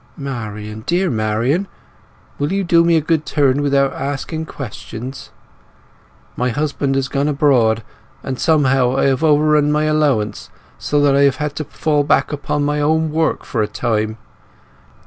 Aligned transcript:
"Marian, 0.17 0.81
dear 0.87 1.11
Marian, 1.11 1.67
will 2.39 2.51
you 2.51 2.63
do 2.63 2.83
me 2.83 2.97
a 2.97 3.01
good 3.01 3.23
turn 3.23 3.61
without 3.61 3.93
asking 3.93 4.47
questions? 4.47 5.29
My 6.35 6.49
husband 6.49 6.95
has 6.95 7.07
gone 7.07 7.27
abroad, 7.27 7.83
and 8.23 8.39
somehow 8.39 8.97
I 8.97 9.03
have 9.03 9.23
overrun 9.23 9.71
my 9.71 9.83
allowance, 9.83 10.49
so 10.79 10.99
that 11.01 11.15
I 11.15 11.29
have 11.39 11.53
to 11.53 11.65
fall 11.65 12.03
back 12.03 12.33
upon 12.33 12.63
my 12.65 12.81
old 12.81 13.11
work 13.11 13.43
for 13.45 13.61
a 13.61 13.67
time. 13.67 14.17